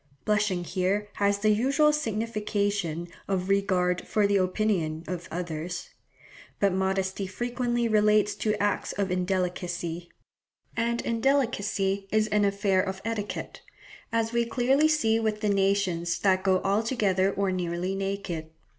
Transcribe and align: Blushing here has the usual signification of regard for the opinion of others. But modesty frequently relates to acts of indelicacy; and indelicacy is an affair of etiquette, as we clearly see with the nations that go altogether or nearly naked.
Blushing 0.25 0.63
here 0.63 1.09
has 1.17 1.37
the 1.37 1.51
usual 1.51 1.93
signification 1.93 3.07
of 3.27 3.49
regard 3.49 4.07
for 4.07 4.25
the 4.25 4.37
opinion 4.37 5.03
of 5.05 5.27
others. 5.29 5.91
But 6.59 6.73
modesty 6.73 7.27
frequently 7.27 7.87
relates 7.87 8.33
to 8.37 8.59
acts 8.59 8.93
of 8.93 9.11
indelicacy; 9.11 10.09
and 10.75 11.01
indelicacy 11.01 12.07
is 12.11 12.25
an 12.29 12.45
affair 12.45 12.81
of 12.81 13.03
etiquette, 13.05 13.61
as 14.11 14.33
we 14.33 14.43
clearly 14.43 14.87
see 14.87 15.19
with 15.19 15.41
the 15.41 15.49
nations 15.49 16.17
that 16.21 16.41
go 16.41 16.63
altogether 16.63 17.31
or 17.31 17.51
nearly 17.51 17.93
naked. 17.93 18.49